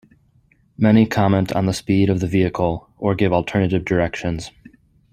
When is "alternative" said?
3.31-3.85